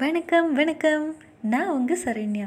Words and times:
வணக்கம் 0.00 0.52
வணக்கம். 0.52 1.16
நான் 1.42 1.68
உங்கள் 1.68 1.98
சரண்யா. 2.04 2.46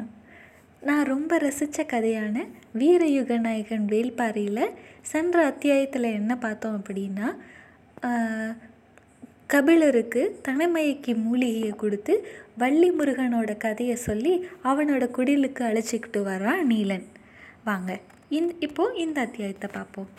நான் 0.82 1.04
ரொம்ப 1.06 1.38
ரசித்த 1.38 1.84
கதையான 1.84 2.48
வீரயுக 2.80 3.38
நாயகன் 3.40 3.86
வேல்பாரியில் 3.90 4.72
சென்ற 5.02 5.46
அத்தியாயத்தில் 5.46 6.08
என்ன 6.20 6.38
பார்த்தோம் 6.38 6.82
அப்படின்னா 6.82 7.28
கபிலருக்கு 9.48 10.24
தனமயக்கி 10.48 11.16
மூலிகையை 11.16 11.70
கொடுத்து 11.70 12.28
வள்ளி 12.58 12.92
முருகனோட 12.92 13.58
கதையை 13.58 13.96
சொல்லி 13.96 14.34
அவனோட 14.64 15.08
குடிலுக்கு 15.18 15.62
அழைச்சிக்கிட்டு 15.70 16.26
வரான் 16.32 16.66
நீலன். 16.70 17.06
வாங்க 17.64 18.00
இந் 18.30 18.50
இப்போது 18.60 18.98
இந்த 18.98 19.22
அத்தியாயத்தை 19.22 19.70
பார்ப்போம். 19.74 20.10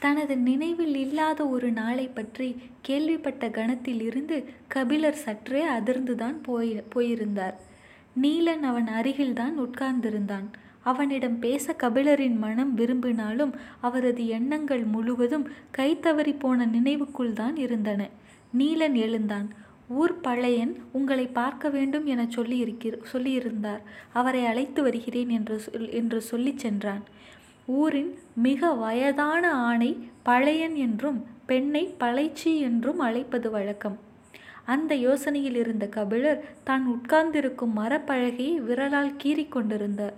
தனது 0.00 0.34
நினைவில் 0.36 0.94
இல்லாத 0.94 1.40
ஒரு 1.46 1.68
நாளை 1.70 2.08
பற்றி 2.08 2.48
கேள்விப்பட்ட 2.82 3.50
கணத்தில் 3.50 4.02
இருந்து 4.02 4.36
கபிலர் 4.66 5.22
சற்றே 5.24 5.62
அதிர்ந்துதான் 5.68 6.38
போய் 6.42 6.72
போயிருந்தார். 6.88 7.56
நீலன் 8.22 8.62
அவன் 8.62 8.88
அருகில்தான் 8.98 9.56
உட்கார்ந்திருந்தான். 9.58 10.48
அவனிடம் 10.82 11.38
பேச 11.38 11.74
கபிலரின் 11.82 12.38
மனம் 12.38 12.74
விரும்பினாலும் 12.74 13.52
அவரது 13.80 14.22
எண்ணங்கள் 14.26 14.84
முழுவதும் 14.84 15.46
கைத்தவறி 15.78 16.34
போன 16.38 16.66
நினைவுக்குள் 16.66 17.32
தான் 17.32 17.56
இருந்தன. 17.56 18.08
நீலன் 18.58 18.96
எழுந்தான். 19.06 19.48
ஊர் 19.88 20.14
பழையன் 20.20 20.72
உங்களை 20.92 21.26
பார்க்க 21.26 21.68
வேண்டும் 21.68 22.06
என 22.06 22.24
சொல்லியிருக்கிற 22.36 22.96
சொல்லியிருந்தார். 23.12 23.82
அவரை 24.12 24.42
அழைத்து 24.44 24.82
வருகிறேன் 24.82 25.28
என்று 25.28 25.58
சொல் 25.58 25.88
என்று 25.90 26.20
சொல்லிச் 26.20 26.58
சென்றான். 26.58 27.04
ஊரின் 27.78 28.12
மிக 28.36 28.70
வயதான 28.74 29.44
ஆணை 29.52 29.90
பழையன் 30.22 30.74
என்றும் 30.74 31.18
பெண்ணை 31.46 31.84
பழைச்சி 32.00 32.52
என்றும் 32.60 32.98
அழைப்பது 32.98 33.50
வழக்கம். 33.50 33.96
அந்த 34.64 34.94
யோசனையில் 34.94 35.56
இருந்த 35.56 35.86
கபிலர் 35.86 36.42
தான் 36.64 36.84
உட்கார்ந்திருக்கும் 36.86 37.76
மரப்பழகையை 37.76 38.54
விரலால் 38.56 39.16
கீறிக் 39.16 39.52
கொண்டிருந்தார். 39.52 40.16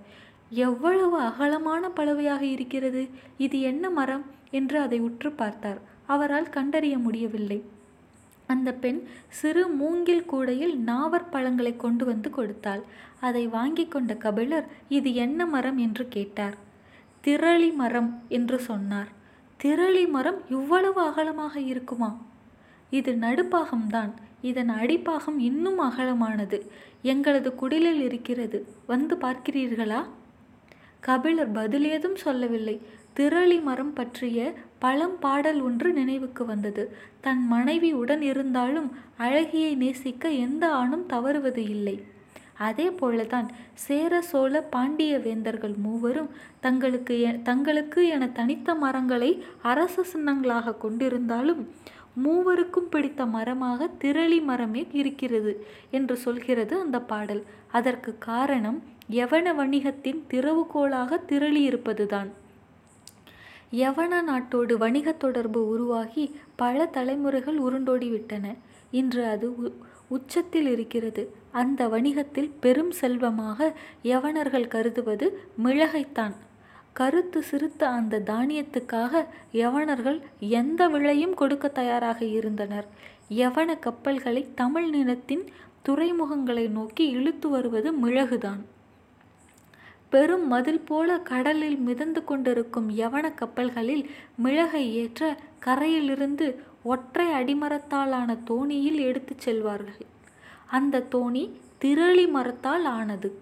எவ்வளவு 0.49 1.19
அகலமான 1.19 1.89
பலவையாக 1.91 2.43
இருக்கிறது? 2.45 3.03
இது 3.39 3.61
என்ன 3.61 3.91
மரம்? 3.91 4.25
என்று 4.51 4.79
அதை 4.81 4.99
உற்று 5.01 5.31
பார்த்தார். 5.33 5.81
அவரால் 6.07 6.49
கண்டறிய 6.49 6.99
முடியவில்லை. 6.99 7.59
அந்த 8.47 8.71
பெண் 8.75 9.01
சிறு 9.29 9.69
மூங்கில் 9.69 10.25
கூடையில் 10.25 10.75
நாவற் 10.79 11.31
பழங்களை 11.31 11.73
கொண்டு 11.77 12.05
வந்து 12.05 12.31
கொடுத்தாள். 12.31 12.83
அதை 13.21 13.47
வாங்கி 13.47 13.87
கொண்ட 13.87 14.15
கபிலர் 14.15 14.69
இது 14.89 15.15
என்ன 15.15 15.47
மரம்? 15.47 15.79
என்று 15.79 16.07
கேட்டார். 16.09 16.71
திரளி 17.27 17.75
மரம் 17.75 18.23
என்று 18.29 18.59
சொன்னார். 18.59 19.09
திரளி 19.63 20.09
மரம் 20.09 20.41
இவ்வளவு 20.49 21.01
அகலமாக 21.01 21.61
இருக்குமா? 21.61 22.17
இது 22.91 23.13
நடுப்பாகம்தான் 23.13 24.11
இதன் 24.43 24.71
அடிப்பாகம் 24.71 25.39
இன்னும் 25.39 25.81
அகலமானது. 25.81 26.67
எங்களது 27.03 27.55
குடிலில் 27.55 28.01
இருக்கிறது. 28.01 28.67
வந்து 28.87 29.17
பார்க்கிறீர்களா? 29.17 30.05
கபிலர் 31.01 31.53
பதில் 31.53 31.85
ஏதும் 31.85 32.17
சொல்லவில்லை. 32.17 32.81
திரளி 33.17 33.63
மரம் 33.63 33.93
பற்றிய 33.93 34.55
பழம் 34.79 35.19
பாடல் 35.19 35.61
ஒன்று 35.61 35.93
நினைவுக்கு 35.93 36.45
வந்தது. 36.45 36.97
தன் 37.21 37.47
மனைவி 37.47 37.93
உடன் 37.93 38.23
இருந்தாலும் 38.23 38.93
அழகியை 39.19 39.77
நேசிக்க 39.77 40.31
எந்த 40.31 40.73
ஆணும் 40.73 41.07
தவறுவது 41.07 41.65
இல்லை. 41.69 42.03
அதே 42.59 42.91
போலதான் 42.91 43.49
சேர 43.75 44.21
சோழ 44.23 44.63
பாண்டிய 44.71 45.19
வேந்தர்கள் 45.19 45.75
மூவரும் 45.77 46.31
தங்களுக்கு 46.61 47.21
எ- 47.21 47.43
தங்களுக்கு 47.43 48.09
என 48.09 48.29
தனித்த 48.29 48.75
மரங்களை 48.75 49.31
அரச 49.63 50.05
சின்னங்களாக 50.13 50.77
கொண்டிருந்தாலும் 50.83 51.63
மூவருக்கும் 52.25 52.89
பிடித்த 52.91 53.27
மரமாக 53.27 53.89
திரளி 54.01 54.43
மரமே 54.43 54.87
இருக்கிறது 54.93 55.53
என்று 55.91 56.17
சொல்கிறது 56.17 56.81
அந்த 56.81 57.01
பாடல். 57.03 57.43
அதற்கு 57.71 58.19
காரணம் 58.19 58.79
யவன 59.11 59.55
வணிகத்தின் 59.55 60.21
திறவுகோளாக 60.31 61.19
திரளி 61.29 61.63
இருப்பதுதான் 61.63 62.31
யவன 63.73 64.23
நாட்டோடு 64.23 64.73
வணிக 64.77 65.13
தொடர்பு 65.13 65.69
உருவாகி 65.69 66.25
பல 66.57 66.87
தலைமுறைகள் 66.87 67.61
உருண்டோடிவிட்டன. 67.61 68.47
இன்று 68.93 69.25
அது 69.25 69.57
உ- 69.57 69.73
உச்சத்தில் 70.09 70.67
இருக்கிறது. 70.67 71.35
அந்த 71.53 71.89
வணிகத்தில் 71.89 72.51
பெரும் 72.61 72.91
செல்வமாக 72.91 73.77
யவனர்கள் 74.03 74.69
கருதுவது 74.69 75.41
மிளகைத்தான். 75.65 76.33
கருத்து 76.93 77.43
சிறுத்த 77.43 77.89
அந்த 77.89 78.23
தானியத்துக்காக 78.27 79.27
யவனர்கள் 79.53 80.21
எந்த 80.41 80.89
விலையும் 80.89 81.35
கொடுக்க 81.35 81.69
தயாராக 81.69 82.25
இருந்தனர். 82.25 82.87
யவன 83.29 83.79
கப்பல்களை 83.79 84.49
தமிழ் 84.55 84.89
நிலத்தின் 84.89 85.45
துறைமுகங்களை 85.89 86.69
நோக்கி 86.69 87.09
இழுத்து 87.09 87.49
வருவது 87.49 87.93
மிளகுதான். 87.93 88.61
பெரும் 90.09 90.47
மதில் 90.47 90.81
போல 90.81 91.21
கடலில் 91.21 91.77
மிதந்து 91.77 92.25
கொண்டிருக்கும் 92.25 92.91
யவன 92.91 93.35
கப்பல்களில் 93.35 94.11
மிளகை 94.37 94.95
ஏற்ற 94.95 95.37
கரையிலிருந்து 95.59 96.63
ஒற்றை 96.83 97.27
அடிமரத்தாலான 97.27 98.37
தோணியில் 98.47 99.01
எடுத்துச் 99.01 99.49
செல்வார்கள். 99.49 100.01
அந்த 100.67 101.07
தோணி 101.13 101.51
திரளி 101.81 102.31
மரத்தால் 102.31 102.85
ஆனது. 102.85 103.39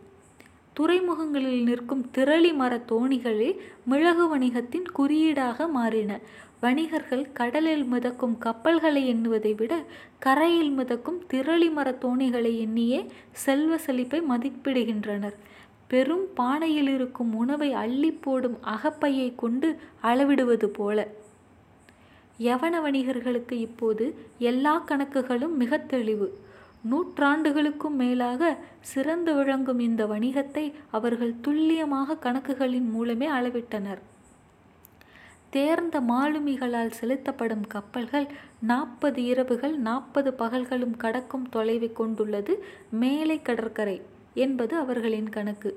துறைமுகங்களில் 0.73 1.62
நிற்கும் 1.62 2.11
திரளி 2.15 2.55
மர 2.55 2.81
தோணிகளே 2.89 3.56
மிளகு 3.84 4.27
வணிகத்தின் 4.27 4.84
குறியீடாக 4.93 5.69
மாறின. 5.69 6.21
வணிகர்கள் 6.61 7.33
கடலில் 7.33 7.84
மிதக்கும் 7.84 8.39
கப்பல்களை 8.39 9.15
எண்ணுவதை 9.15 9.55
விட 9.57 9.83
கரையில் 10.19 10.71
மிதக்கும் 10.71 11.25
திரளி 11.33 11.72
மர 11.72 11.91
தோணிகளை 11.91 12.59
எண்ணியே 12.59 13.07
செல்வ 13.33 13.78
செழிப்பை 13.78 14.22
மதிப்பிடுகின்றனர். 14.22 15.34
பெரும் 15.87 16.27
பானையில் 16.37 16.95
இருக்கும் 16.95 17.34
உணவை 17.34 17.72
அள்ளி 17.72 18.11
போடும் 18.11 18.59
அகப்பையை 18.65 19.33
கொண்டு 19.37 19.78
அளவிடுவது 20.03 20.65
போல. 20.65 21.07
யவன 22.47 22.75
வணிகர்களுக்கு 22.84 23.53
இப்போது 23.67 24.05
எல்லா 24.51 24.75
கணக்குகளும் 24.91 25.56
மிக 25.62 25.78
தெளிவு. 25.93 26.28
நூற்றாண்டுகளுக்கும் 26.91 27.97
மேலாக 28.03 28.53
சிறந்து 28.91 29.33
விளங்கும் 29.34 29.78
இந்த 29.78 30.03
வணிகத்தை 30.06 30.73
அவர்கள் 30.91 31.34
துல்லியமாக 31.41 32.19
கணக்குகளின் 32.27 32.89
மூலமே 32.95 33.28
அளவிட்டனர். 33.28 34.01
தேர்ந்த 35.55 36.01
மாலுமிகளால் 36.01 36.97
செலுத்தப்படும் 36.99 37.65
கப்பல்கள் 37.67 38.27
நாற்பது 38.71 39.21
இரவுகள் 39.25 39.77
நாற்பது 39.89 40.31
பகல்களும் 40.39 40.97
கடக்கும் 40.97 41.47
தொலைவை 41.53 41.91
கொண்டுள்ளது 41.93 42.55
மேலை 43.03 43.43
கடற்கரை 43.43 43.97
என்பது 44.34 44.77
அவர்களின் 44.77 45.28
கணக்கு. 45.28 45.72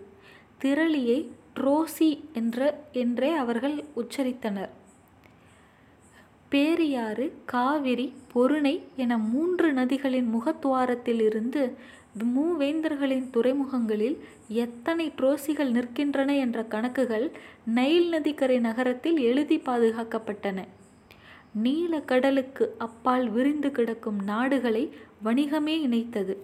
திரளியை 0.62 1.20
ட்ரோசி 1.60 2.10
என்ற 2.34 2.60
என்றே 3.04 3.32
அவர்கள் 3.44 3.78
உச்சரித்தனர். 4.02 4.72
பேரியாறு 6.54 7.32
காவிரி 7.46 8.14
பொருணை 8.34 8.84
என 8.96 9.18
மூன்று 9.18 9.72
நதிகளின் 9.74 10.30
முகத்துவாரத்தில் 10.34 11.22
இருந்து 11.22 11.76
மூவேந்தர்களின் 12.36 13.30
துறைமுகங்களில் 13.34 14.18
எத்தனை 14.48 15.14
ட்ரோசிகள் 15.18 15.72
நிற்கின்றன 15.72 16.36
என்ற 16.36 16.64
கணக்குகள் 16.64 17.32
நைல் 17.66 18.10
நதிக்கரை 18.10 18.60
நகரத்தில் 18.60 19.18
எழுதி 19.20 19.58
பாதுகாக்கப்பட்டன. 19.58 20.68
நீல 21.54 22.02
கடலுக்கு 22.02 22.76
அப்பால் 22.78 23.30
விரிந்து 23.30 23.72
கிடக்கும் 23.72 24.24
நாடுகளை 24.24 24.94
வணிகமே 25.26 25.76
இணைத்தது. 25.88 26.38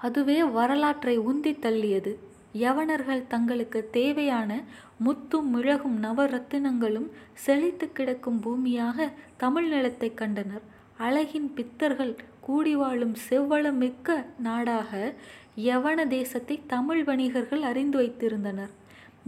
அதுவே 0.00 0.44
வரலாற்றை 0.44 1.18
உந்தி 1.18 1.54
தள்ளியது. 1.62 2.16
யவனர்கள் 2.54 3.26
தங்களுக்கு 3.26 3.88
தேவையான 3.90 4.60
முத்தும் 5.04 5.48
மிளகும் 5.54 5.98
நவரத்தினங்களும் 6.02 7.08
செழித்து 7.34 7.92
கிடக்கும் 7.92 8.40
பூமியாக 8.42 9.08
தமிழ் 9.36 9.68
நிலத்தை 9.68 10.14
கண்டனர். 10.14 10.64
அழகின் 10.98 11.48
பித்தர்கள் 11.56 12.14
கூடி 12.40 12.76
வாழும் 12.76 13.14
செவ்வளம் 13.28 13.80
மிக்க 13.82 14.26
நாடாக 14.38 15.14
யவன 15.56 16.06
தேசத்தை 16.06 16.62
தமிழ் 16.66 17.04
வணிகர்கள் 17.04 17.62
அறிந்து 17.62 17.98
வைத்திருந்தனர். 18.00 18.72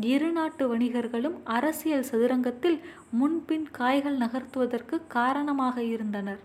இரு 0.00 0.32
நாட்டு 0.32 0.76
வணிகர்களும் 0.76 1.36
அரசியல் 1.44 2.08
சதுரங்கத்தில் 2.10 2.78
முன்பின் 3.10 3.66
காய்கள் 3.70 4.18
நகர்த்துவதற்கு 4.18 5.00
காரணமாக 5.08 5.82
இருந்தனர். 5.82 6.40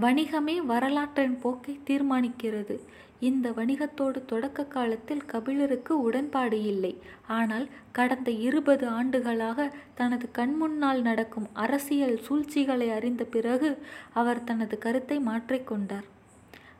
வணிகமே 0.00 0.56
வரலாற்றின் 0.66 1.38
போக்கை 1.38 1.80
தீர்மானிக்கிறது. 1.84 2.76
இந்த 3.20 3.50
வணிகத்தோடு 3.50 4.24
தொடக்க 4.24 4.64
காலத்தில் 4.64 5.24
கபிலருக்கு 5.24 6.02
உடன்பாடு 6.02 6.64
இல்லை. 6.64 6.98
ஆனால் 7.26 7.68
கடந்த 7.92 8.30
இருபது 8.30 8.88
ஆண்டுகளாக 8.88 9.68
தனது 9.94 10.28
கண்முன்னால் 10.38 11.00
நடக்கும் 11.00 11.48
அரசியல் 11.52 12.18
சூழ்ச்சிகளை 12.18 12.90
அறிந்த 12.90 13.24
பிறகு 13.24 13.70
அவர் 14.12 14.44
தனது 14.44 14.78
கருத்தை 14.78 15.18
மாற்றிக்கொண்டார் 15.18 16.06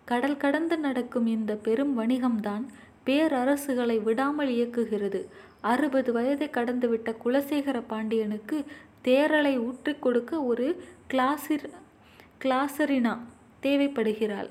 கடல் 0.05 0.37
கடந்து 0.37 0.79
நடக்கும் 0.79 1.27
இந்த 1.27 1.55
பெரும் 1.55 1.94
வணிகம்தான் 1.99 2.67
பேரரசுகளை 3.06 4.03
விடாமல் 4.03 4.49
இயக்குகிறது. 4.49 5.21
அறுபது 5.61 6.12
வயதை 6.12 6.49
கடந்துவிட்ட 6.49 7.15
குலசேகர 7.25 7.82
பாண்டியனுக்கு 7.87 8.65
தேரலை 9.05 9.55
ஊற்றிக் 9.59 10.03
கொடுக்க 10.03 10.43
ஒரு 10.43 10.82
கிளாசிர் 11.12 11.67
கிளாசரினா 12.44 13.19
தேவைப்படுகிறாள். 13.62 14.49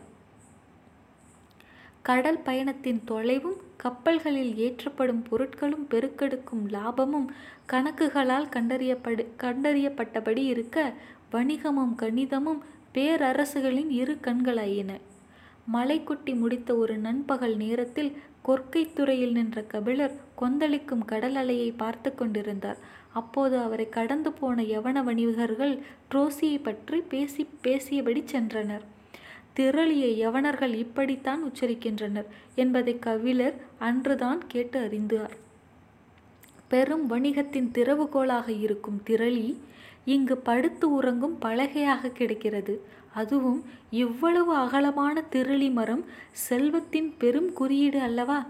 கடல் 2.05 2.39
பயணத்தின் 2.39 3.01
தொலைவும் 3.11 3.59
கப்பல்களில் 3.77 4.51
ஏற்றப்படும் 4.65 5.21
பொருட்களும் 5.29 5.85
பெருக்கெடுக்கும் 5.91 6.65
லாபமும் 6.75 7.27
கணக்குகளால் 7.71 8.47
கண்டறியப்படு 8.55 9.23
கண்டறியப்பட்டபடி 9.43 10.43
இருக்க 10.45 10.93
வணிகமும் 11.31 11.95
கணிதமும் 12.01 12.61
பேரரசுகளின் 12.93 13.91
இரு 14.01 14.13
கண்களாயின. 14.27 14.91
மலைக்குட்டி 15.73 16.33
முடித்த 16.35 16.69
ஒரு 16.75 16.95
நண்பகல் 16.97 17.55
நேரத்தில் 17.55 18.11
கொற்கைத்துறையில் 18.47 19.31
நின்ற 19.31 19.61
கபிலர் 19.73 20.17
கொந்தளிக்கும் 20.35 21.05
கடல் 21.05 21.37
அலையை 21.41 21.69
பார்த்து 21.77 22.11
கொண்டிருந்தார். 22.15 22.79
அப்போது 23.13 23.55
அவரை 23.59 23.87
கடந்து 23.89 24.31
போன 24.31 24.63
யவன 24.73 25.03
வணிகர்கள் 25.03 25.73
ட்ரோசியை 26.11 26.59
பற்றி 26.63 26.99
பேசி 27.13 27.45
பேசியபடி 27.63 28.23
சென்றனர். 28.33 28.85
திரளிய 29.59 30.05
யவனர்கள் 30.23 30.73
இப்படித்தான் 30.73 31.41
உச்சரிக்கின்றனர் 31.43 32.29
என்பதை 32.55 32.99
கபிலர் 32.99 33.55
அன்றுதான் 33.79 34.41
கேட்டு 34.47 34.79
அறிந்தார். 34.79 35.33
பெரும் 36.67 37.09
வணிகத்தின் 37.09 37.69
திறவுகோலாக 37.73 38.59
இருக்கும் 38.59 39.01
திரளி 39.05 39.55
இங்கு 40.05 40.37
படுத்து 40.37 40.91
உறங்கும் 40.91 41.37
பலகையாக 41.41 42.11
கிடைக்கிறது. 42.11 42.81
அதுவும் 43.13 43.63
இவ்வளவு 43.91 44.53
அகலமான 44.55 45.23
திரளி 45.31 45.71
மரம் 45.71 46.05
செல்வத்தின் 46.31 47.13
பெரும் 47.17 47.53
குறியீடு 47.53 47.99
அல்லவா? 47.99 48.45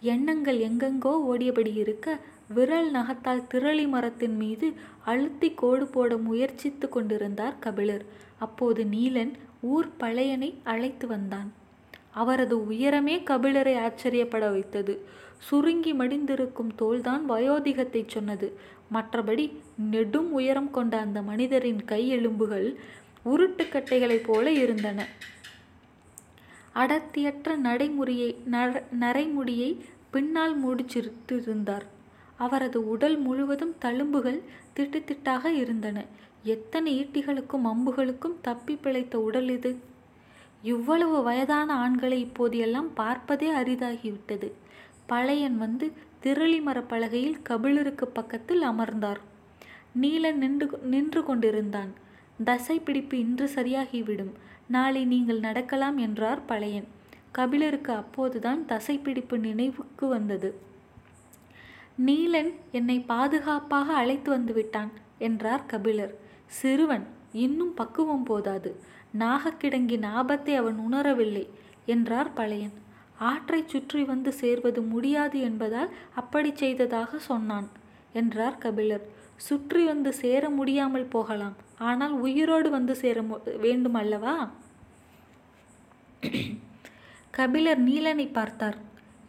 எண்ணங்கள் 0.00 0.58
எங்கெங்கோ 0.58 1.14
ஓடியபடி 1.30 1.76
இருக்க 1.76 2.18
விரல் 2.54 2.90
நகத்தால் 2.90 3.46
திரளி 3.54 3.88
மரத்தின் 3.88 4.36
மீது 4.36 4.72
அழுத்தி 5.04 5.52
கோடு 5.54 5.86
போட 5.86 6.16
முயற்சித்து 6.16 6.88
கொண்டிருந்தார் 6.88 7.58
கபிலர். 7.58 8.04
அப்போது 8.38 8.84
நீலன் 8.84 9.32
ஊர் 9.60 9.88
பழையனை 10.00 10.54
அழைத்து 10.64 11.06
வந்தான். 11.06 11.52
அவரது 12.10 12.56
உயரமே 12.58 13.22
கபிலரை 13.22 13.78
ஆச்சரியப்பட 13.78 14.50
வைத்தது. 14.50 15.04
சுருங்கி 15.38 15.94
மடிந்திருக்கும் 15.94 16.70
தோல்தான் 16.78 17.30
வயோதிகத்தை 17.30 18.04
சொன்னது. 18.06 18.58
மற்றபடி 18.92 19.52
நெடும் 19.76 20.32
உயரம் 20.32 20.70
கொண்ட 20.70 20.98
அந்த 20.98 21.22
மனிதரின் 21.22 21.84
கை 21.84 22.08
எலும்புகள் 22.08 22.78
உருட்டுக்கட்டைகளைப் 23.24 24.24
போல 24.24 24.50
இருந்தன. 24.50 25.06
அடர்த்தியற்ற 26.74 27.56
நடைமுறையை 27.56 28.36
நர 28.44 28.84
நரைமுடியை 29.00 29.80
பின்னால் 30.10 30.66
முடிச்சிருத்திருந்தார். 30.66 31.86
அவரது 32.36 32.88
உடல் 32.88 33.18
முழுவதும் 33.18 33.76
தழும்புகள் 33.80 34.40
திட்டுத்திட்டாக 34.76 35.44
இருந்தன. 35.44 36.04
எத்தனை 36.42 37.04
ஈட்டிகளுக்கும் 37.04 37.64
அம்புகளுக்கும் 37.64 38.36
தப்பி 38.42 38.76
பிழைத்த 38.76 39.20
உடல் 39.20 39.48
இது. 39.48 39.78
இவ்வளவு 40.62 41.22
வயதான 41.22 41.74
ஆண்களை 41.74 42.18
இப்போதையெல்லாம் 42.24 42.88
பார்ப்பதே 42.94 43.50
அரிதாகிவிட்டது. 43.50 44.52
பழையன் 45.06 45.58
வந்து 45.58 45.92
திரளி 46.22 46.60
மரப்பலகையில் 46.66 47.42
கபிலருக்கு 47.42 48.08
பக்கத்தில் 48.08 48.62
அமர்ந்தார். 48.62 49.20
நீலன் 50.00 50.34
நின்று 50.34 50.78
நின்று 50.82 51.24
கொண்டிருந்தான். 51.24 51.92
தசை 52.44 52.80
பிடிப்பு 52.80 53.18
இன்று 53.18 53.50
சரியாகிவிடும். 53.54 54.32
நாளை 54.66 55.04
நீங்கள் 55.04 55.40
நடக்கலாம் 55.40 55.96
என்றார் 55.96 56.44
பழையன். 56.44 56.88
கபிலருக்கு 57.32 57.92
அப்போதுதான் 57.92 58.66
தசைப்பிடிப்பு 58.68 59.38
நினைவுக்கு 59.38 60.06
வந்தது. 60.06 60.58
நீலன் 62.06 62.54
என்னை 62.72 63.00
பாதுகாப்பாக 63.00 63.92
அழைத்து 63.92 64.30
வந்து 64.30 64.52
விட்டான் 64.52 64.90
என்றார் 65.18 65.66
கபிலர். 65.66 66.28
சிறுவன் 66.58 67.06
இன்னும் 67.44 67.74
பக்குவம் 67.74 68.26
போதாது. 68.30 68.70
நாகக்கிடங்கின் 69.22 70.06
ஆபத்தை 70.18 70.54
அவன் 70.60 70.78
உணரவில்லை 70.86 71.44
என்றார் 71.94 72.32
பழையன். 72.38 72.76
ஆற்றைச் 73.30 73.70
சுற்றி 73.72 74.02
வந்து 74.10 74.30
சேர்வது 74.40 74.80
முடியாது 74.92 75.38
என்பதால் 75.48 75.90
அப்படி 76.20 76.50
செய்ததாக 76.62 77.18
சொன்னான் 77.30 77.68
என்றார் 78.20 78.60
கபிலர். 78.64 79.04
சுற்றி 79.46 79.82
வந்து 79.90 80.10
சேர 80.22 80.42
முடியாமல் 80.58 81.10
போகலாம். 81.14 81.56
ஆனால் 81.88 82.14
உயிரோடு 82.24 82.68
வந்து 82.76 82.94
சேர 83.02 83.20
வேண்டும் 83.64 83.98
அல்லவா 84.02 84.34
கபிலர் 87.30 87.80
நீலனை 87.88 88.26
பார்த்தார். 88.38 88.78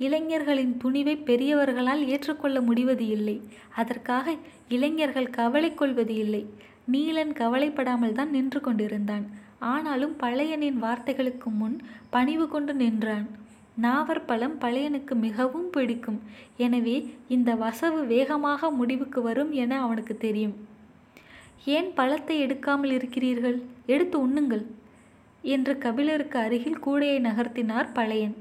இளைஞர்களின் 0.05 0.73
துணிவை 0.83 1.15
பெரியவர்களால் 1.27 2.01
ஏற்றுக்கொள்ள 2.13 2.57
முடிவது 2.69 3.05
இல்லை. 3.17 3.37
அதற்காக 3.81 4.33
இளைஞர்கள் 4.75 5.35
கவலை 5.39 5.71
கொள்வது 5.73 6.15
இல்லை. 6.23 6.43
நீலன் 6.91 7.33
கவலைப்படாமல் 7.33 8.17
தான் 8.19 8.33
நின்று 8.35 8.59
கொண்டிருந்தான். 8.61 9.25
ஆனாலும் 9.73 10.15
பழையனின் 10.23 10.77
வார்த்தைகளுக்கு 10.83 11.49
முன் 11.59 11.77
பணிவு 12.09 12.45
கொண்டு 12.47 12.73
நின்றான். 12.73 13.27
நாவற்பழம் 13.81 14.55
பழையனுக்கு 14.63 15.13
மிகவும் 15.25 15.69
பிடிக்கும். 15.69 16.19
எனவே 16.57 16.95
இந்த 17.27 17.51
வசவு 17.55 17.99
வேகமாக 18.05 18.71
முடிவுக்கு 18.71 19.21
வரும் 19.21 19.51
என 19.63 19.79
அவனுக்கு 19.81 20.15
தெரியும். 20.17 20.55
ஏன் 21.75 21.89
பழத்தை 21.93 22.35
எடுக்காமல் 22.45 22.93
இருக்கிறீர்கள்? 22.97 23.57
எடுத்து 23.85 24.17
உண்ணுங்கள் 24.27 24.65
என்று 25.55 25.73
கபிலருக்கு 25.77 26.37
அருகில் 26.39 26.81
கூடையை 26.85 27.19
நகர்த்தினார் 27.27 27.89
பழையன். 27.93 28.35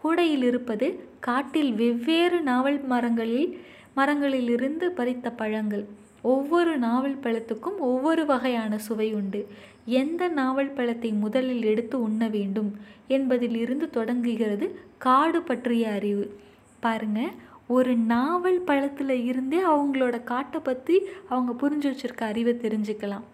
கூடையில் 0.00 0.44
இருப்பது 0.50 0.86
காட்டில் 1.20 1.72
வெவ்வேறு 1.72 2.38
நாவல் 2.42 2.80
மரங்களில் 2.92 3.48
மரங்களிலிருந்து 3.96 4.86
பறித்த 4.98 5.28
பழங்கள். 5.40 5.84
ஒவ்வொரு 6.22 6.78
நாவல் 6.78 7.16
பழத்துக்கும் 7.16 7.78
ஒவ்வொரு 7.78 8.26
வகையான 8.26 8.78
சுவை 8.78 9.14
உண்டு. 9.14 9.46
எந்த 9.84 10.28
நாவல் 10.28 10.72
பழத்தை 10.72 11.10
முதலில் 11.12 11.62
எடுத்து 11.62 12.02
உண்ண 12.02 12.28
வேண்டும் 12.28 12.76
என்பதில் 13.08 13.56
இருந்து 13.56 13.90
தொடங்குகிறது 13.90 14.80
காடு 14.98 15.42
பற்றிய 15.42 15.90
அறிவு. 15.90 16.36
பாருங்க 16.80 17.30
ஒரு 17.66 17.96
நாவல் 17.96 18.60
பழத்தில் 18.60 19.24
இருந்தே 19.24 19.66
அவங்களோட 19.66 20.24
காட்டை 20.24 20.60
பற்றி 20.60 21.02
அவங்க 21.28 21.52
புரிஞ்சு 21.52 21.86
வச்சுருக்க 21.90 22.22
அறிவை 22.22 22.54
தெரிஞ்சுக்கலாம். 22.54 23.26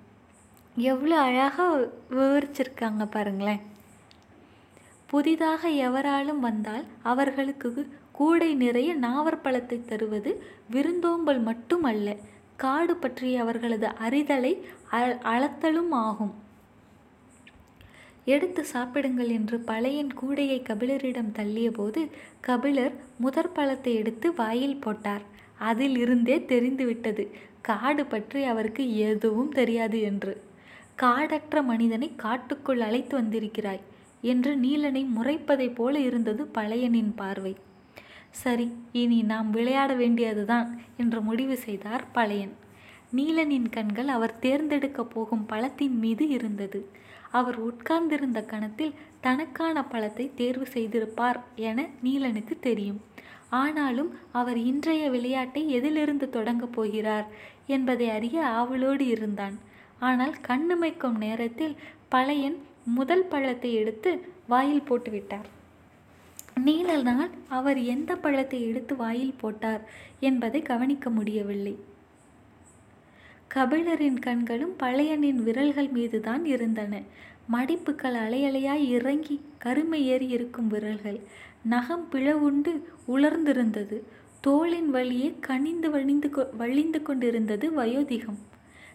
எவ்வளோ 0.76 1.20
அழகாக 1.20 1.90
விவரிச்சிருக்காங்க 2.10 3.06
பாருங்களேன். 3.10 3.60
புதிதாக 5.06 5.68
எவராலும் 5.68 6.40
வந்தால் 6.40 6.84
அவர்களுக்கு 7.02 7.88
கூடை 8.12 8.54
நிறைய 8.54 8.96
நாவற்பழத்தை 8.96 9.84
தருவது 9.84 10.42
விருந்தோம்பல் 10.70 11.40
மட்டும் 11.40 11.82
அல்ல. 11.82 12.16
காடு 12.56 12.94
பற்றிய 12.96 13.40
அவர்களது 13.42 13.88
அறிதலை 14.06 14.52
அளத்தலும் 15.32 15.92
ஆகும். 16.06 16.34
எடுத்து 18.34 18.62
சாப்பிடுங்கள் 18.64 19.30
என்று 19.38 19.56
பழையன் 19.70 20.12
கூடையை 20.20 20.58
கபிலரிடம் 20.68 21.32
தள்ளியபோது 21.38 22.02
கபிலர் 22.40 22.94
முதற் 23.18 23.54
பழத்தை 23.54 23.92
எடுத்து 23.94 24.28
வாயில் 24.34 24.82
போட்டார். 24.84 25.24
அதில் 25.70 25.96
இருந்தே 25.96 26.36
தெரிந்துவிட்டது 26.52 27.24
காடு 27.68 28.04
பற்றி 28.06 28.40
அவருக்கு 28.44 28.84
எதுவும் 29.08 29.52
தெரியாது 29.58 29.98
என்று. 30.10 30.32
காடற்ற 31.02 31.62
மனிதனை 31.62 32.08
காட்டுக்குள் 32.16 32.82
அழைத்து 32.88 33.14
வந்திருக்கிறாய் 33.20 33.84
என்று 34.32 34.52
நீலனை 34.56 35.04
முறைப்பதைப் 35.16 35.76
போல 35.78 35.94
இருந்தது 35.98 36.42
பழையனின் 36.54 37.12
பார்வை. 37.16 37.54
சரி 38.42 38.66
இனி 38.92 39.18
நாம் 39.22 39.50
விளையாட 39.50 39.94
வேண்டியதுதான் 39.94 40.68
என்று 40.96 41.20
முடிவு 41.20 41.56
செய்தார் 41.56 42.04
பழையன். 42.12 42.54
நீலனின் 43.16 43.68
கண்கள் 43.70 44.08
அவர் 44.08 44.38
தேர்ந்தெடுக்கப் 44.38 45.10
போகும் 45.10 45.46
பழத்தின் 45.46 45.96
மீது 45.98 46.24
இருந்தது. 46.28 46.80
அவர் 47.30 47.58
உட்கார்ந்திருந்த 47.58 48.40
கணத்தில் 48.42 48.94
தனக்கான 49.20 49.84
பழத்தை 49.84 50.26
தேர்வு 50.34 50.66
செய்திருப்பார் 50.74 51.40
என 51.68 51.86
நீலனுக்கு 52.04 52.54
தெரியும். 52.60 53.00
ஆனாலும் 53.48 54.10
அவர் 54.32 54.56
இன்றைய 54.56 55.10
விளையாட்டை 55.10 55.62
எதிலிருந்து 55.70 56.28
தொடங்கப் 56.30 56.72
போகிறார் 56.72 57.26
என்பதை 57.66 58.08
அறிய 58.10 58.38
ஆவலோடு 58.60 59.06
இருந்தான். 59.06 59.56
ஆனால் 59.98 60.34
கண்ணுமைக்கும் 60.40 61.18
நேரத்தில் 61.18 61.76
பழையன் 62.08 62.58
முதல் 62.94 63.26
பழத்தை 63.26 63.70
எடுத்து 63.74 64.10
வாயில் 64.46 64.86
போட்டுவிட்டார். 64.88 65.48
நீலனால் 66.56 67.30
அவர் 67.48 67.82
எந்த 67.82 68.16
பழத்தை 68.16 68.62
எடுத்து 68.62 68.96
வாயில் 68.96 69.34
போட்டார் 69.36 69.82
என்பதை 70.20 70.62
கவனிக்க 70.62 71.10
முடியவில்லை. 71.10 71.78
கபிலரின் 73.54 74.18
கண்களும் 74.18 74.74
பழையனின் 74.78 75.42
விரல்கள் 75.42 75.88
மீதுதான் 75.88 76.44
இருந்தன. 76.44 77.02
மடிப்புகள் 77.52 78.14
அலையலையாய் 78.14 78.88
இறங்கி 78.88 79.40
கருமை 79.58 80.06
ஏறி 80.06 80.28
இருக்கும் 80.28 80.68
விரல்கள். 80.68 81.20
நகம் 81.62 82.08
பிளவுண்டு 82.12 82.82
உலர்ந்திருந்தது. 83.08 84.02
தோளின் 84.40 84.90
வழியே 84.90 85.34
கனிந்து 85.40 85.90
வழிந்து 85.90 86.28
கொ 86.28 86.56
வழிந்து 86.56 87.02
கொண்டிருந்தது 87.02 87.70
வயோதிகம். 87.70 88.38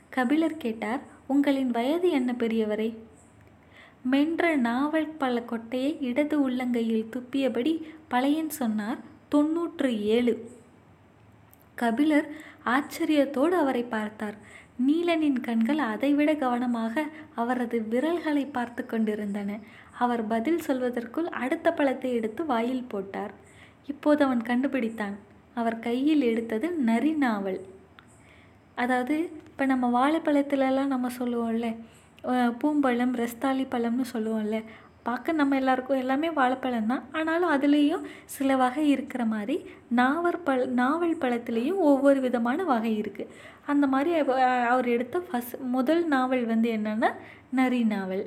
கபிலர் 0.10 0.58
கேட்டார் 0.58 1.00
உங்களின் 1.28 1.72
வயது 1.72 2.10
என்ன 2.10 2.36
பெரியவரே? 2.40 2.96
மென்ற 4.06 4.44
நாவல் 4.56 5.08
பல 5.18 5.40
கொட்டையை 5.40 5.90
இடது 6.00 6.50
உள்ளங்கையில் 6.50 7.10
துப்பியபடி 7.14 7.74
பழையன் 8.08 8.54
சொன்னார் 8.60 9.00
தொன்னூற்று 9.30 9.90
ஏழு. 10.04 10.34
கபிலர் 11.76 12.28
ஆச்சரியத்தோடு 12.66 13.56
அவரை 13.62 13.84
பார்த்தார். 13.84 14.38
நீலனின் 14.88 15.40
கண்கள் 15.42 15.78
அதைவிட 15.78 16.34
கவனமாக 16.34 17.04
அவரது 17.36 17.78
விரல்களை 17.82 18.46
பார்த்து 18.46 18.86
கொண்டிருந்தன. 18.86 19.60
அவர் 19.98 20.24
பதில் 20.28 20.62
சொல்வதற்குள் 20.68 21.30
அடுத்த 21.44 21.74
பழத்தை 21.74 22.12
எடுத்து 22.14 22.46
வாயில் 22.46 22.88
போட்டார். 22.88 23.34
இப்போது 23.88 24.24
அவன் 24.24 24.42
கண்டுபிடித்தான். 24.42 25.16
அவர் 25.54 25.80
கையில் 25.80 26.22
எடுத்தது 26.22 26.72
நரி 26.90 27.14
நாவல். 27.26 27.60
அதாவது 28.76 29.16
இப்போ 29.48 29.66
நம்ம 29.66 29.86
வாழைப்பழத்துலலாம் 29.98 30.94
நம்ம 30.94 31.08
சொல்லுவோம்ல 31.20 31.70
பூம்பழம் 32.62 33.14
ரஸ்தாளி 33.24 33.66
பழம்னு 33.74 34.06
சொல்லுவோம்ல 34.14 34.60
பார்க்க 35.04 35.32
நம்ம 35.32 35.56
எல்லாருக்கும் 35.56 36.00
எல்லாமே 36.00 36.30
வாழைப்பழம் 36.30 36.90
தான். 36.92 37.04
ஆனாலும் 37.12 37.52
அதுலேயும் 37.56 38.04
சில 38.26 38.56
வகை 38.56 38.90
இருக்கிற 38.90 39.26
மாதிரி 39.26 39.56
நாவல் 40.00 40.44
பழ 40.48 40.66
நாவல் 40.66 41.16
பழத்துலேயும் 41.22 41.80
ஒவ்வொரு 41.90 42.20
விதமான 42.20 42.64
வகை 42.64 42.92
இருக்குது 43.02 43.32
அந்த 43.66 43.88
மாதிரி 43.88 44.12
அவர் 44.74 44.88
எடுத்த 44.96 45.22
ஃபஸ்ட் 45.28 45.56
முதல் 45.76 46.04
நாவல் 46.06 46.46
வந்து 46.46 46.70
என்னென்னா 46.78 47.10
நரி 47.60 47.82
நாவல். 47.84 48.26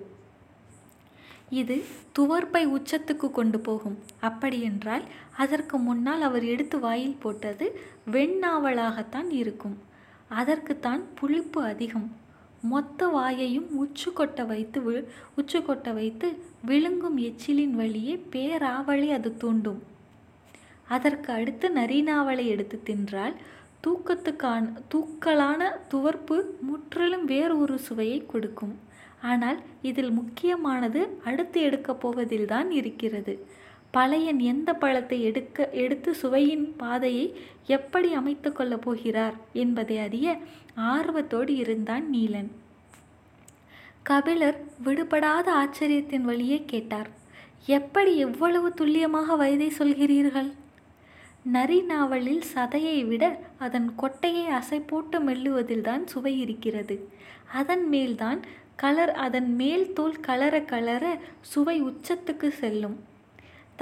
இது 1.61 1.77
துவர்ப்பை 2.19 2.65
உச்சத்துக்கு 2.77 3.31
கொண்டு 3.31 3.61
போகும். 3.61 3.99
அப்படியென்றால் 4.29 5.05
அதற்கு 5.37 5.79
முன்னால் 5.79 6.23
அவர் 6.29 6.45
எடுத்து 6.45 6.79
வாயில் 6.81 7.21
போட்டது 7.23 7.67
வெண்ணாவலாகத்தான் 8.15 9.31
இருக்கும். 9.43 9.77
அதற்குத்தான் 10.41 11.03
புளிப்பு 11.21 11.63
அதிகம். 11.73 12.09
மொத்த 12.63 13.07
வாயையும் 13.07 13.69
உச்சு 13.83 14.09
கொட்ட 14.17 14.47
வைத்து 14.47 14.81
வி 14.81 15.05
உச்சு 15.37 15.59
கொட்ட 15.59 15.95
வைத்து 15.95 16.29
விழுங்கும் 16.67 17.19
எச்சிலின் 17.19 17.75
வழியே 17.81 18.25
பேராவலை 18.33 19.13
அது 19.13 19.37
தூண்டும். 19.37 19.83
அதற்கு 20.89 21.33
அடுத்து 21.33 21.69
நரிநாவலை 21.69 22.47
எடுத்து 22.47 22.83
தின்றால் 22.87 23.35
தூக்கத்துக்கான 23.87 24.73
தூக்கலான 24.95 25.71
துவர்ப்பு 25.91 26.37
முற்றிலும் 26.61 27.25
வேறு 27.25 27.59
ஒரு 27.59 27.79
சுவையை 27.79 28.27
கொடுக்கும். 28.27 28.75
ஆனால் 29.23 29.59
இதில் 29.83 30.11
முக்கியமானது 30.11 31.19
அடுத்து 31.25 31.61
எடுக்கப் 31.61 32.01
போவதில்தான் 32.07 32.71
இருக்கிறது. 32.71 33.47
பழையன் 33.93 34.39
எந்த 34.39 34.75
பழத்தை 34.75 35.23
எடுக்க 35.23 35.69
எடுத்து 35.71 36.15
சுவையின் 36.15 36.77
பாதையை 36.77 37.27
எப்படி 37.67 38.13
அமைத்து 38.13 38.53
கொள்ளப் 38.53 38.83
போகிறார் 38.83 39.35
என்பதை 39.53 39.99
அறிய 39.99 40.37
ஆர்வத்தோடு 40.75 41.57
இருந்தான் 41.57 42.07
நீலன். 42.13 42.51
கபிலர் 44.03 44.59
விடுபடாத 44.85 45.47
ஆச்சரியத்தின் 45.53 46.21
வழியே 46.21 46.63
கேட்டார் 46.67 47.11
எப்படி 47.67 48.17
எவ்வளவு 48.17 48.75
துல்லியமாக 48.75 49.37
வயதை 49.37 49.73
சொல்கிறீர்கள்? 49.79 50.51
நரி 51.43 51.81
நாவலில் 51.83 52.43
சதையை 52.55 53.07
விட 53.07 53.25
அதன் 53.59 53.93
கொட்டையை 53.99 54.45
அசை 54.61 54.83
போட்டு 54.87 55.19
மெல்லுவதில்தான் 55.21 56.05
சுவை 56.05 56.41
இருக்கிறது. 56.41 56.97
அதன் 57.53 57.89
மேல்தான் 57.89 58.41
கலர் 58.77 59.13
அதன் 59.27 59.55
மேல் 59.55 59.93
தோல் 59.93 60.21
கலர 60.27 60.65
கலர 60.65 61.05
சுவை 61.41 61.83
உச்சத்துக்கு 61.83 62.49
செல்லும். 62.49 62.99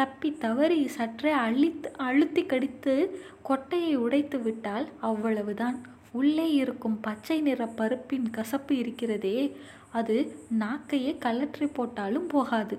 தப்பி 0.00 0.30
தவறி 0.44 0.80
சற்றே 0.96 1.32
அழித்து 1.44 1.88
அழுத்தி 2.08 2.42
கடித்து 2.52 2.94
கொட்டையை 3.48 3.94
உடைத்து 4.04 4.38
விட்டால் 4.46 4.86
அவ்வளவுதான். 5.08 5.78
உள்ளே 6.18 6.46
இருக்கும் 6.62 6.96
பச்சை 7.06 7.36
நிற 7.48 7.66
பருப்பின் 7.80 8.28
கசப்பு 8.36 8.74
இருக்கிறதே 8.82 9.36
அது 9.98 10.16
நாக்கையே 10.62 11.12
கலற்றி 11.24 11.66
போட்டாலும் 11.76 12.26
போகாது. 12.34 12.76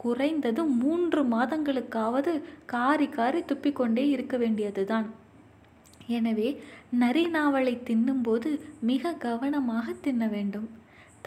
குறைந்தது 0.00 0.62
மூன்று 0.80 1.20
மாதங்களுக்காவது 1.34 2.32
காரி 2.72 3.08
காரி 3.18 3.40
துப்பிக்கொண்டே 3.50 4.04
இருக்க 4.14 4.36
வேண்டியதுதான். 4.42 5.06
எனவே 6.16 6.48
நரி 7.02 7.24
நாவலை 7.36 7.74
தின்னும்போது 7.88 8.50
மிக 8.90 9.14
கவனமாக 9.26 9.94
தின்ன 10.06 10.26
வேண்டும். 10.34 10.68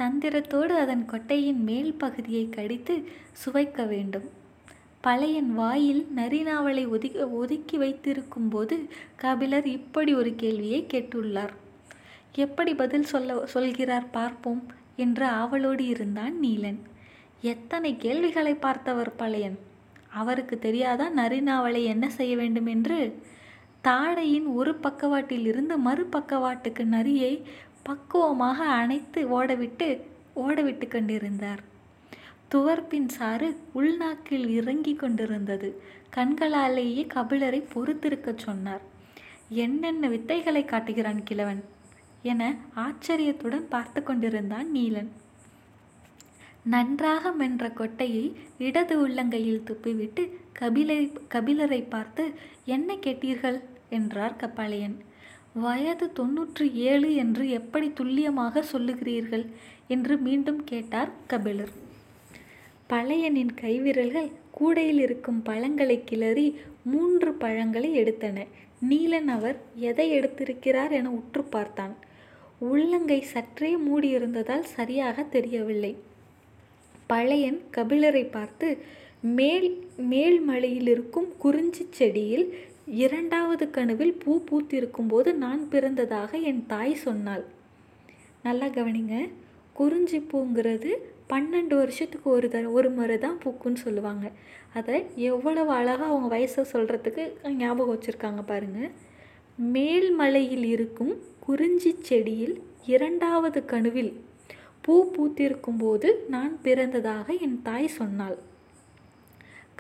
தந்திரத்தோடு 0.02 0.74
அதன் 0.84 1.06
கொட்டையின் 1.12 1.64
மேல் 1.70 1.94
பகுதியை 2.04 2.46
கடித்து 2.58 2.96
சுவைக்க 3.42 3.84
வேண்டும். 3.94 4.28
பழையன் 5.02 5.54
வாயில் 5.54 6.08
நரிநாவலை 6.16 6.88
ஒதுக்கி 6.88 7.20
ஒதுக்கி 7.20 7.78
வைத்திருக்கும் 7.78 8.50
போது 8.50 8.88
கபிலர் 9.16 9.68
இப்படி 9.68 10.14
ஒரு 10.14 10.36
கேள்வியை 10.36 10.86
கேட்டுள்ளார். 10.94 11.54
எப்படி 12.32 12.74
பதில் 12.74 13.04
சொல்ல 13.04 13.46
சொல்கிறார் 13.46 14.10
பார்ப்போம் 14.10 14.66
என்று 14.96 15.26
ஆவலோடு 15.26 15.86
இருந்தான் 15.86 16.40
நீலன். 16.44 16.80
எத்தனை 17.42 17.98
கேள்விகளை 17.98 18.54
பார்த்தவர் 18.54 19.16
பழையன்? 19.16 19.60
அவருக்கு 20.10 20.60
தெரியாதா 20.60 21.10
நரிநாவலை 21.10 21.84
என்ன 21.84 22.10
செய்ய 22.10 22.36
வேண்டும் 22.36 22.66
என்று? 22.66 23.22
தாடையின் 23.84 24.54
ஒரு 24.54 24.76
பக்கவாட்டில் 24.76 25.46
மறுபக்கவாட்டுக்கு 25.86 26.84
நரியை 26.84 27.42
பக்குவமாக 27.84 28.66
அணைத்து 28.66 29.44
ஓடவிட்டு 29.44 30.02
ஓடவிட்டு 30.36 30.88
கொண்டிருந்தார். 30.88 31.78
துவர்ப்பின் 32.54 33.08
சாறு 33.08 33.48
உள்நாக்கில் 33.76 34.48
இறங்கி 34.50 34.94
கொண்டிருந்தது. 34.94 35.82
கண்களாலேயே 36.16 37.04
கபிலரை 37.16 37.60
பொறுத்திருக்கச் 37.74 38.44
சொன்னார். 38.46 38.82
என்னென்ன 39.64 40.10
வித்தைகளை 40.10 40.66
காட்டுகிறான் 40.66 41.24
கிழவன்? 41.24 41.62
என 42.22 42.56
ஆச்சரியத்துடன் 42.76 43.68
பார்த்து 43.68 44.04
கொண்டிருந்தான் 44.04 44.70
நீலன். 44.76 45.10
நன்றாக 46.64 47.32
மென்ற 47.32 47.68
கொட்டையை 47.68 48.26
இடது 48.58 49.08
உள்ளங்கையில் 49.08 49.66
துப்பிவிட்டு 49.68 50.24
கபிலை 50.60 50.98
கபிலரை 51.34 51.90
பார்த்து 51.90 52.32
என்ன 52.66 52.96
கேட்டீர்கள்? 52.96 53.60
என்றார் 53.90 54.40
கப்பாளையன் 54.42 54.98
வயது 55.54 56.08
தொன்னூற்றி 56.20 56.66
ஏழு 56.74 57.16
என்று 57.16 57.50
எப்படி 57.50 57.92
துல்லியமாக 57.94 58.64
சொல்லுகிறீர்கள்? 58.74 59.46
என்று 59.88 60.18
மீண்டும் 60.18 60.64
கேட்டார் 60.64 61.12
கபிலர். 61.28 61.88
பழையனின் 62.90 63.54
கைவிரல்கள் 63.62 64.30
கூடையில் 64.52 65.02
இருக்கும் 65.06 65.42
பழங்களை 65.44 65.98
கிளறி 66.04 66.48
மூன்று 66.84 67.32
பழங்களை 67.34 67.90
எடுத்தன. 68.02 68.38
நீலன் 68.90 69.30
அவர் 69.36 69.58
எதை 69.90 70.06
எடுத்திருக்கிறார் 70.20 70.92
என 70.92 71.12
உற்று 71.12 71.44
பார்த்தான். 71.44 71.96
உள்ளங்கை 72.72 73.20
சற்றே 73.34 73.72
மூடியிருந்ததால் 73.88 74.66
சரியாக 74.78 75.24
தெரியவில்லை. 75.36 75.94
பழையன் 77.08 77.60
கபிலரை 77.76 78.26
பார்த்து 78.32 78.68
மேல் 79.38 79.70
மேல் 80.12 80.40
மலையில் 80.42 80.88
இருக்கும் 80.88 81.30
குறிஞ்சி 81.38 81.86
செடியில் 81.90 82.46
இரண்டாவது 83.04 83.66
கணுவில் 83.78 84.14
பூ 84.24 84.34
பூத்திருக்கும் 84.50 85.08
போது 85.08 85.30
நான் 85.34 85.64
பிறந்ததாக 85.72 86.32
என் 86.42 86.64
தாய் 86.68 86.94
சொன்னாள். 87.06 87.46
நல்லா 88.44 88.68
கவனிங்க. 88.78 89.16
குறிஞ்சி 89.74 90.20
பூங்கிறது 90.32 90.92
பன்னெண்டு 91.30 91.76
வருஷத்துக்கு 91.82 92.28
ஒரு 92.38 92.48
த 92.54 92.60
ஒரு 92.78 92.90
முறை 92.98 93.18
தான் 93.26 93.38
பூக்குன்னு 93.44 93.84
சொல்லுவாங்க. 93.86 94.26
அதை 94.78 94.96
எவ்வளவு 95.32 95.72
அழகாக 95.80 96.10
அவங்க 96.12 96.28
வயசை 96.36 96.64
சொல்கிறதுக்கு 96.74 97.24
ஞாபகம் 97.62 97.94
வச்சுருக்காங்க 97.94 98.44
பாருங்கள் 98.52 98.92
மேல்மலையில் 99.76 100.66
இருக்கும் 100.76 101.14
குறிஞ்சி 101.46 101.92
செடியில் 102.10 102.56
இரண்டாவது 102.94 103.60
கணுவில் 103.72 104.12
பூ 104.86 104.96
பூத்திருக்கும் 105.16 105.80
போது 105.84 106.10
நான் 106.36 106.54
பிறந்ததாக 106.66 107.28
என் 107.46 107.58
தாய் 107.68 107.96
சொன்னாள். 108.00 108.38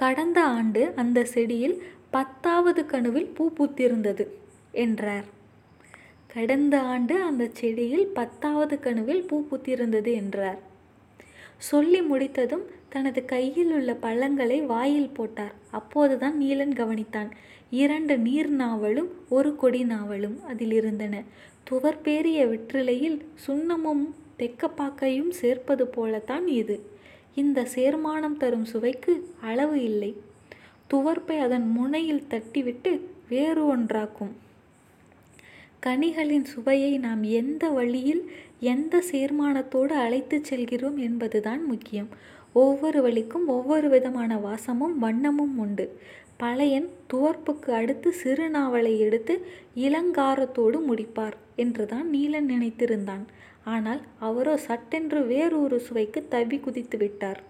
கடந்த 0.01 0.39
ஆண்டு 0.57 0.81
அந்த 1.01 1.19
செடியில் 1.33 1.75
பத்தாவது 2.15 2.81
கணுவில் 2.93 3.29
பூ 3.37 3.45
பூத்திருந்தது 3.57 4.25
என்றார். 4.83 5.27
கடந்த 6.29 6.75
ஆண்டு 6.93 7.15
அந்த 7.29 7.43
செடியில் 7.59 8.07
பத்தாவது 8.17 8.75
கணுவில் 8.87 9.23
பூ 9.29 9.37
பூத்திருந்தது 9.49 10.11
என்றார். 10.21 10.59
சொல்லி 11.59 12.01
முடித்ததும் 12.01 12.65
தனது 12.89 13.25
கையில் 13.25 13.71
உள்ள 13.71 13.93
பழங்களை 13.93 14.61
வாயில் 14.61 15.09
போட்டார். 15.09 15.53
அப்போதுதான் 15.71 16.41
நீலன் 16.41 16.73
கவனித்தான். 16.73 17.31
இரண்டு 17.69 18.17
நீர் 18.17 18.49
நாவலும் 18.49 19.09
ஒரு 19.29 19.55
கொடி 19.55 19.83
நாவலும் 19.83 20.37
அதில் 20.47 20.71
இருந்தன. 20.71 21.23
துவர்பேறிய 21.69 22.39
வெற்றிலையில் 22.51 23.19
சுண்ணமும் 23.47 24.03
தெக்கப்பாக்கையும் 24.39 25.29
சேர்ப்பது 25.29 25.87
போலத்தான் 25.87 26.47
இது. 26.47 26.77
இந்த 27.35 27.67
சேர்மானம் 27.75 28.37
தரும் 28.37 28.65
சுவைக்கு 28.65 29.13
அளவு 29.41 29.83
இல்லை. 29.83 30.11
துவர்ப்பை 30.93 31.37
அதன் 31.37 31.67
முனையில் 31.67 32.27
தட்டிவிட்டு 32.29 32.99
வேறு 33.29 33.77
ஒன்றாக்கும். 33.77 34.33
கனிகளின் 35.85 36.43
சுவையை 36.43 36.97
நாம் 36.97 37.23
எந்த 37.23 37.69
வழியில் 37.69 38.31
எந்த 38.59 39.03
சேர்மானத்தோடு 39.11 39.93
அழைத்துச் 39.95 40.43
செல்கிறோம் 40.43 40.97
என்பதுதான் 40.97 41.65
முக்கியம். 41.65 42.07
ஒவ்வொரு 42.53 43.01
வழிக்கும் 43.01 43.47
ஒவ்வொரு 43.47 43.89
விதமான 43.89 44.37
வாசமும் 44.37 44.95
வண்ணமும் 45.03 45.55
உண்டு. 45.57 45.85
பழையன் 46.37 46.89
துவர்ப்புக்கு 47.13 47.69
அடுத்து 47.69 48.13
சிறுநாவலை 48.23 48.97
எடுத்து 48.97 49.45
இளங்காரத்தோடு 49.75 50.79
முடிப்பார் 50.89 51.37
என்றுதான் 51.55 52.09
நீலன் 52.13 52.49
நினைத்திருந்தான். 52.49 53.23
ஆனால் 53.63 54.01
அவரோ 54.19 54.57
சட்டென்று 54.57 55.25
வேறொரு 55.25 55.79
சுவைக்கு 55.79 56.27
தவி 56.31 56.59
குதித்து 56.59 56.97
விட்டார். 56.97 57.41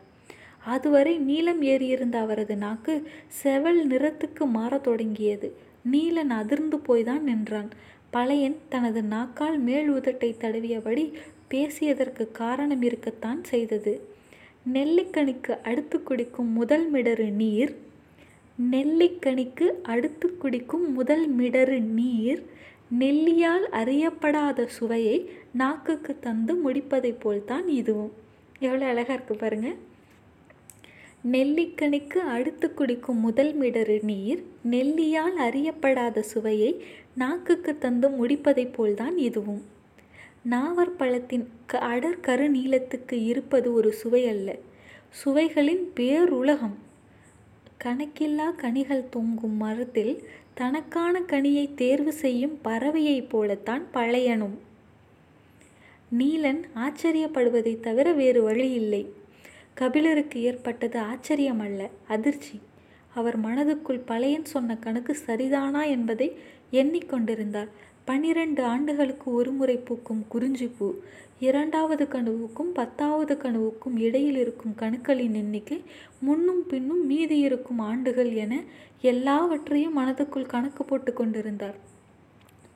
அதுவரை 0.66 1.18
நீலம் 1.18 1.62
ஏறியிருந்த 1.62 2.16
அவரது 2.16 2.56
நாக்கு 2.56 2.96
செவல் 3.44 3.82
நிறத்துக்கு 3.90 4.46
மாறத் 4.46 4.84
தொடங்கியது. 4.84 5.50
நீலன் 5.92 6.34
அதிர்ந்து 6.42 6.78
போய்தான் 6.78 7.20
நின்றான். 7.20 7.70
பழையன் 8.10 8.58
தனது 8.70 9.04
நாக்கால் 9.04 9.58
மேல் 9.60 9.94
உதட்டை 9.94 10.30
தடவியபடி 10.38 11.04
பேசியதற்கு 11.52 12.32
காரணம் 12.32 12.82
இருக்கத்தான் 12.82 13.44
செய்தது. 13.44 13.94
நெல்லிக்கனிக்கு 14.74 15.54
அடுத்து 15.64 16.04
குடிக்கும் 16.04 16.52
முதல் 16.54 16.94
மிடறு 16.94 17.30
நீர். 17.32 17.76
நெல்லிக்கனிக்கு 18.72 19.68
அடுத்து 19.84 20.38
குடிக்கும் 20.38 20.94
முதல் 20.94 21.38
மிடறு 21.38 21.80
நீர். 21.80 22.42
நெல்லியால் 23.00 23.68
அறியப்படாத 23.72 24.66
சுவையை 24.66 25.30
நாக்குக்கு 25.52 26.16
தந்து 26.20 26.56
முடிப்பதைப் 26.56 27.20
போல்தான் 27.20 27.68
இதுவும். 27.68 28.12
எவ்வளோ 28.60 28.86
அழகாக 28.86 29.16
இருக்குது 29.18 29.38
பாருங்கள் 29.38 29.78
நெல்லிக்கனிக்கு 31.24 32.18
அடுத்து 32.18 32.74
குடிக்கும் 32.74 33.20
முதல் 33.20 33.60
மிடறு 33.60 34.04
நீர் 34.04 34.44
நெல்லியால் 34.70 35.38
அறியப்படாத 35.38 36.20
சுவையை 36.20 36.84
நாக்குக்கு 37.14 37.78
தந்து 37.78 38.10
முடிப்பதைப் 38.10 38.74
போல்தான் 38.74 39.18
இதுவும். 39.18 39.62
நாவற்பழத்தின் 40.50 41.46
க 41.66 41.78
அடர் 41.78 42.20
கருநீலத்துக்கு 42.22 43.26
இருப்பது 43.26 43.74
ஒரு 43.74 43.94
சுவை 43.94 44.28
அல்ல. 44.28 44.56
சுவைகளின் 45.10 45.92
பேருலகம். 45.96 46.78
கணக்கில்லா 47.84 48.56
கனிகள் 48.56 49.10
தொங்கும் 49.10 49.58
மரத்தில் 49.58 50.24
தனக்கான 50.54 51.20
கனியை 51.20 51.74
தேர்வு 51.74 52.14
செய்யும் 52.14 52.60
பறவையைப் 52.64 53.30
போலத்தான் 53.30 53.84
பழையனும். 53.94 54.58
நீலன் 56.20 56.62
ஆச்சரியப்படுவதை 56.76 57.80
தவிர 57.80 58.14
வேறு 58.14 58.44
வழி 58.44 58.72
இல்லை. 58.72 59.19
கபிலருக்கு 59.82 60.38
ஏற்பட்டது 60.42 60.98
ஆச்சரியம் 61.12 61.60
அல்ல 61.60 61.90
அதிர்ச்சி. 62.08 62.56
அவர் 63.14 63.38
மனதுக்குள் 63.42 64.06
பழையன் 64.06 64.50
சொன்ன 64.54 64.78
கணக்கு 64.78 65.14
சரிதானா 65.28 65.82
என்பதை 65.96 66.28
எண்ணிக்கொண்டிருந்தார். 66.72 67.70
பனிரெண்டு 68.08 68.62
ஆண்டுகளுக்கு 68.74 69.28
ஒருமுறை 69.34 69.76
பூக்கும் 69.78 70.24
குறிஞ்சிப்பூ 70.34 70.88
இரண்டாவது 71.40 72.06
கனவுக்கும் 72.06 72.72
பத்தாவது 72.74 73.34
கனவுக்கும் 73.44 73.96
இடையில் 73.98 74.40
இருக்கும் 74.44 74.76
கணுக்களின் 74.80 75.36
எண்ணிக்கை 75.42 75.78
முன்னும் 76.20 76.64
பின்னும் 76.68 77.04
மீதி 77.06 77.38
இருக்கும் 77.40 77.82
ஆண்டுகள் 77.90 78.32
என 78.44 78.54
எல்லாவற்றையும் 79.12 79.98
மனதுக்குள் 79.98 80.52
கணக்கு 80.54 80.84
போட்டு 80.86 81.14
கொண்டிருந்தார். 81.14 81.78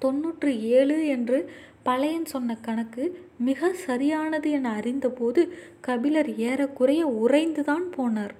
தொன்னூற்று 0.03 0.51
ஏழு 0.77 0.97
என்று 1.15 1.39
பழையன் 1.87 2.29
சொன்ன 2.33 2.55
கணக்கு 2.67 3.03
மிக 3.47 3.69
சரியானது 3.85 4.49
என 4.57 4.69
அறிந்தபோது 4.79 5.41
கபிலர் 5.87 6.31
ஏறக்குறைய 6.47 7.01
உறைந்துதான் 7.23 7.87
போனார். 7.97 8.33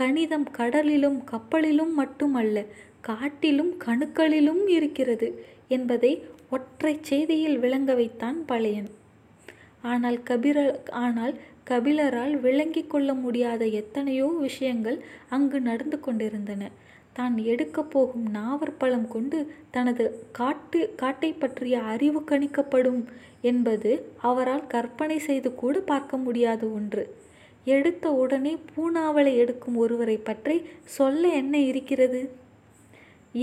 கணிதம் 0.00 0.46
கடலிலும் 0.58 1.18
கப்பலிலும் 1.32 1.94
மட்டுமல்ல 2.00 2.64
காட்டிலும் 3.08 3.72
கணுக்களிலும் 3.86 4.62
இருக்கிறது 4.76 5.28
என்பதை 5.76 6.12
ஒற்றை 6.56 6.94
செய்தியில் 7.10 7.58
விளங்க 7.64 7.90
வைத்தான் 8.00 8.38
பழையன். 8.50 8.90
ஆனால் 9.90 10.18
கபிர 10.30 10.58
ஆனால் 11.04 11.34
கபிலரால் 11.70 12.34
விளங்கி 12.46 12.82
கொள்ள 12.92 13.10
முடியாத 13.24 13.62
எத்தனையோ 13.80 14.26
விஷயங்கள் 14.46 14.98
அங்கு 15.36 15.58
நடந்து 15.68 15.98
கொண்டிருந்தன. 16.06 16.62
தான் 17.16 17.34
எடுக்கப் 17.52 17.90
போகும் 17.90 18.26
நாவற்பழம் 18.30 19.08
கொண்டு 19.08 19.38
தனது 19.70 20.04
காட்டு 20.32 20.80
காட்டை 20.96 21.30
பற்றிய 21.32 21.82
அறிவு 21.92 22.20
கணிக்கப்படும் 22.30 23.02
என்பது 23.42 23.90
அவரால் 24.22 24.64
கற்பனை 24.66 25.18
செய்து 25.18 25.50
கூட 25.54 25.80
பார்க்க 25.80 26.16
முடியாத 26.16 26.62
ஒன்று. 26.68 27.04
எடுத்த 27.66 28.06
உடனே 28.12 28.54
பூனாவலை 28.70 29.32
எடுக்கும் 29.36 29.76
ஒருவரை 29.76 30.16
பற்றி 30.18 30.56
சொல்ல 30.96 31.28
என்ன 31.40 31.54
இருக்கிறது? 31.70 32.20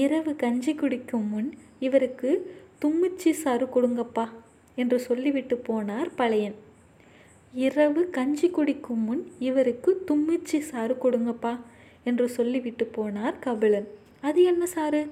இரவு 0.01 0.31
கஞ்சி 0.35 0.73
குடிக்கும் 0.75 1.29
முன் 1.29 1.49
இவருக்கு 1.79 2.29
தும்மிச்சி 2.83 3.31
சாறு 3.31 3.65
கொடுங்கப்பா 3.65 4.25
என்று 4.77 4.97
சொல்லிவிட்டு 4.99 5.55
போனார் 5.67 6.11
பழையன். 6.15 6.57
இரவு 7.53 8.01
கஞ்சி 8.09 8.47
குடிக்கும் 8.49 9.03
முன் 9.03 9.23
இவருக்கு 9.39 9.91
தும்மிச்சி 10.07 10.59
சாறு 10.61 10.95
கொடுங்கப்பா 11.03 11.53
என்று 12.03 12.29
சொல்லிவிட்டு 12.29 12.91
போனார் 12.95 13.39
கபிலன். 13.39 13.87
அது 14.21 14.43
என்ன 14.43 14.65
சாரு 14.75 15.09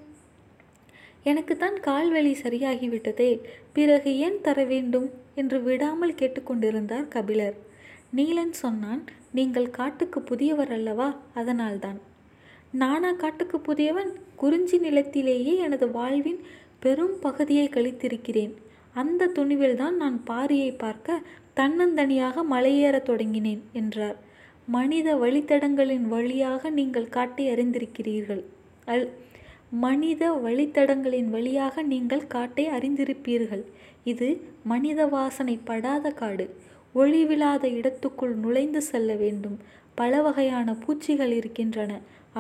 எனக்கு 1.24 1.58
தான் 1.58 1.78
கால்வலி 1.80 2.36
சரியாகிவிட்டதே 2.44 3.40
பிறகு 3.74 4.18
ஏன் 4.18 4.42
தர 4.42 4.64
வேண்டும் 4.64 5.10
என்று 5.36 5.62
விடாமல் 5.62 6.14
கேட்டுக்கொண்டிருந்தார் 6.14 7.08
கபிலர். 7.08 7.58
நீலன் 8.16 8.52
சொன்னான் 8.52 9.04
நீங்கள் 9.32 9.70
காட்டுக்கு 9.70 10.22
புதியவர் 10.22 10.72
அல்லவா? 10.72 11.16
அதனால்தான். 11.34 12.00
நானா 12.72 13.12
காட்டுக்கு 13.12 13.60
புதியவன்? 13.60 14.12
குறிஞ்சி 14.36 14.78
நிலத்திலேயே 14.78 15.58
எனது 15.58 15.92
வாழ்வின் 15.92 16.42
பெரும் 16.80 17.20
பகுதியை 17.20 17.68
கழித்திருக்கிறேன். 17.68 18.54
அந்த 18.94 19.28
துணிவில்தான் 19.28 19.92
நான் 19.92 20.24
பாரியை 20.28 20.78
பார்க்க 20.78 21.22
தன்னந்தனியாக 21.56 22.44
மலையேறத் 22.52 23.10
தொடங்கினேன் 23.10 23.60
என்றார். 23.74 24.18
மனித 24.76 25.10
வழித்தடங்களின் 25.24 26.06
வழியாக 26.14 26.70
நீங்கள் 26.80 27.14
காட்டை 27.16 27.46
அறிந்திருக்கிறீர்கள் 27.54 28.42
அல் 28.94 29.06
மனித 29.84 30.24
வழித்தடங்களின் 30.46 31.30
வழியாக 31.36 31.82
நீங்கள் 31.94 32.24
காட்டை 32.28 32.66
அறிந்திருப்பீர்கள். 32.78 33.64
இது 34.12 34.28
மனித 34.72 35.00
வாசனை 35.16 35.56
படாத 35.70 36.12
காடு. 36.22 36.46
ஒளிவிழாத 36.96 37.64
இடத்துக்குள் 37.80 38.34
நுழைந்து 38.44 38.82
செல்ல 38.92 39.10
வேண்டும். 39.24 39.58
பல 39.96 40.22
வகையான 40.28 40.74
பூச்சிகள் 40.84 41.34
இருக்கின்றன. 41.40 41.92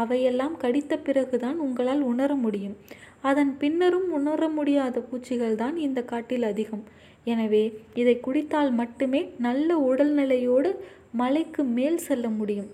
அவையெல்லாம் 0.01 0.55
கடித்த 0.57 0.93
பிறகுதான் 1.07 1.57
உங்களால் 1.65 2.03
உணர 2.11 2.31
முடியும். 2.45 2.75
அதன் 3.21 3.51
பின்னரும் 3.61 4.09
உணர 4.19 4.41
முடியாத 4.57 4.97
பூச்சிகள் 5.09 5.55
தான் 5.63 5.77
இந்த 5.87 5.99
காட்டில் 6.11 6.47
அதிகம். 6.51 6.83
எனவே 7.23 7.63
இதை 8.01 8.15
குடித்தால் 8.19 8.71
மட்டுமே 8.81 9.21
நல்ல 9.47 9.69
உடல்நிலையோடு 9.89 10.69
மலைக்கு 11.11 11.63
மேல் 11.63 11.97
செல்ல 11.97 12.29
முடியும். 12.29 12.71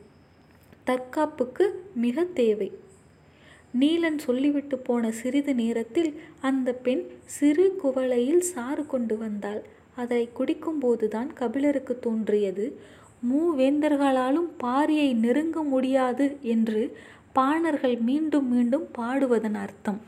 தற்காப்புக்கு 0.84 1.70
மிக 1.96 2.24
தேவை. 2.24 2.72
நீலன் 3.80 4.18
சொல்லிவிட்டு 4.18 4.78
போன 4.78 5.12
சிறிது 5.12 5.56
நேரத்தில் 5.56 6.22
அந்த 6.42 6.74
பெண் 6.74 7.04
சிறு 7.26 7.80
குவளையில் 7.84 8.38
சாறு 8.38 8.86
கொண்டு 8.86 9.18
வந்தாள். 9.18 9.64
அதை 9.96 10.30
குடிக்கும்போதுதான் 10.40 11.34
கபிலருக்கு 11.34 12.00
தோன்றியது. 12.00 12.80
மூவேந்தர்களாலும் 13.30 14.48
பாரியை 14.64 15.14
நெருங்க 15.14 15.64
முடியாது 15.64 16.38
என்று 16.42 16.98
பாணர்கள் 17.34 17.98
மீண்டும் 17.98 18.54
மீண்டும் 18.54 18.88
பாடுவதன் 18.98 19.54
அர்த்தம். 19.54 20.02